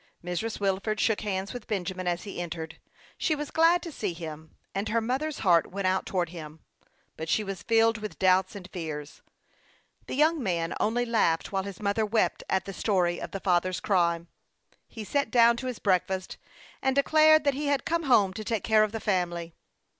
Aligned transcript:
Mrs. 0.25 0.59
Wilford 0.59 0.99
shook 0.99 1.21
hands 1.21 1.53
with 1.53 1.67
Benjamin 1.67 2.07
as 2.07 2.23
he 2.23 2.41
entered. 2.41 2.79
She 3.19 3.35
was 3.35 3.51
glad 3.51 3.83
to 3.83 3.91
see 3.91 4.13
him, 4.13 4.55
and 4.73 4.89
her 4.89 4.99
mother's 4.99 5.41
heart 5.45 5.67
went 5.69 5.85
out 5.85 6.07
towards 6.07 6.31
him; 6.31 6.61
but 7.17 7.29
she 7.29 7.43
was 7.43 7.61
filled 7.61 7.99
with 7.99 8.17
doubts 8.17 8.55
and 8.55 8.67
fears. 8.73 9.21
The 10.07 10.15
young 10.15 10.41
man 10.41 10.73
only 10.79 11.05
laughed 11.05 11.51
while 11.51 11.61
his 11.61 11.79
mother 11.79 12.03
wept 12.03 12.43
at 12.49 12.65
the 12.65 12.73
story 12.73 13.21
of 13.21 13.29
the 13.29 13.39
father's 13.39 13.79
crime. 13.79 14.27
He 14.87 15.03
sat 15.03 15.29
down 15.29 15.55
to 15.57 15.67
his 15.67 15.77
breakfast, 15.77 16.37
and 16.81 16.95
declared 16.95 17.43
that 17.43 17.53
he 17.53 17.67
had 17.67 17.85
come 17.85 18.05
home 18.05 18.33
to 18.33 18.43
take 18.43 18.63
care 18.63 18.83
of 18.83 18.93
the 18.93 18.99
family. 18.99 19.53